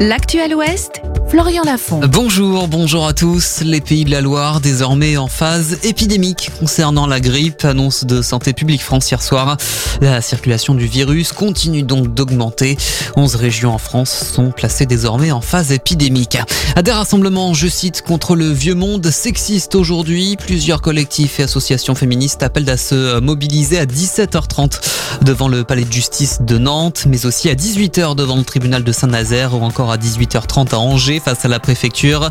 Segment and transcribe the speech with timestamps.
[0.00, 0.97] L'actuel Ouest,
[1.28, 2.00] Florian Lafont.
[2.08, 3.60] Bonjour, bonjour à tous.
[3.60, 7.66] Les pays de la Loire désormais en phase épidémique concernant la grippe.
[7.66, 9.58] Annonce de Santé publique France hier soir.
[10.00, 12.78] La circulation du virus continue donc d'augmenter.
[13.16, 16.38] 11 régions en France sont placées désormais en phase épidémique.
[16.76, 20.36] À des rassemblements, je cite, contre le vieux monde sexiste aujourd'hui.
[20.36, 24.80] Plusieurs collectifs et associations féministes appellent à se mobiliser à 17h30
[25.22, 28.92] devant le palais de justice de Nantes, mais aussi à 18h devant le tribunal de
[28.92, 32.30] Saint-Nazaire ou encore à 18h30 à Angers face à la préfecture.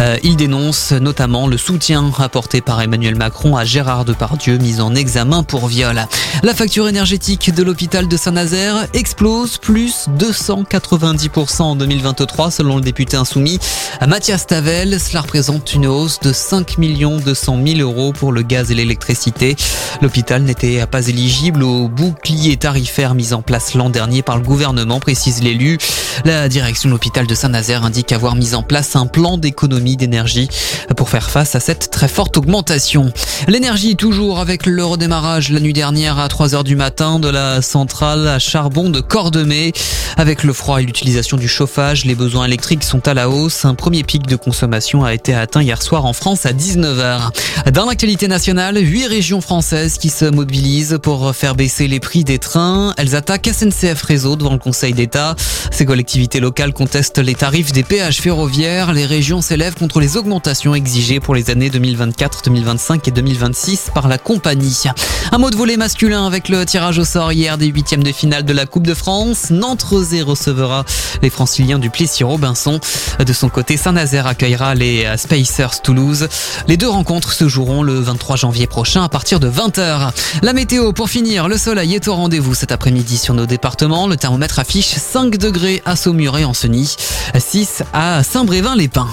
[0.00, 4.94] Euh, il dénonce notamment le soutien apporté par Emmanuel Macron à Gérard Depardieu, mis en
[4.94, 6.06] examen pour viol.
[6.42, 13.16] La facture énergétique de l'hôpital de Saint-Nazaire explose, plus 290% en 2023 selon le député
[13.16, 13.58] insoumis
[14.06, 14.98] Mathias Tavel.
[14.98, 16.76] Cela représente une hausse de 5
[17.24, 19.56] 200 000 euros pour le gaz et l'électricité.
[20.02, 25.00] L'hôpital n'était pas éligible au bouclier tarifaire mis en place l'an dernier par le gouvernement,
[25.00, 25.78] précise l'élu.
[26.24, 30.48] La direction de l'hôpital de Saint-Nazaire indique avoir mis en place un plan d'économie d'énergie
[30.96, 33.12] pour faire face à cette très forte augmentation.
[33.46, 38.26] L'énergie toujours avec le redémarrage la nuit dernière à 3h du matin de la centrale
[38.26, 39.72] à charbon de Cordemais.
[40.16, 43.64] Avec le froid et l'utilisation du chauffage, les besoins électriques sont à la hausse.
[43.64, 47.30] Un premier pic de consommation a été atteint hier soir en France à 19h.
[47.72, 52.38] Dans l'actualité nationale, 8 régions françaises qui se mobilisent pour faire baisser les prix des
[52.38, 52.94] trains.
[52.96, 55.34] Elles attaquent SNCF Réseau devant le Conseil d'État.
[55.70, 60.74] Ces collectivités locales contestent les tarifs des péages ferroviaire, les régions s'élèvent contre les augmentations
[60.74, 64.84] exigées pour les années 2024, 2025 et 2026 par la compagnie.
[65.32, 68.44] Un mot de volet masculin avec le tirage au sort hier des huitièmes de finale
[68.44, 69.50] de la Coupe de France.
[69.50, 70.84] Nantes Rosé recevra
[71.22, 72.80] les franciliens du Plessis-Robinson.
[73.24, 76.28] De son côté, Saint-Nazaire accueillera les Spacers Toulouse.
[76.68, 80.10] Les deux rencontres se joueront le 23 janvier prochain à partir de 20h.
[80.42, 84.06] La météo pour finir, le soleil est au rendez-vous cet après-midi sur nos départements.
[84.06, 86.96] Le thermomètre affiche 5 degrés à Saumur et Ancenis,
[87.38, 89.08] 6 à Saint-Brévin-les-Pins.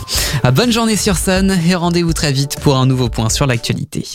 [0.54, 4.06] Bonne journée sur Sun et rendez-vous très vite pour un nouveau point sur l'actualité.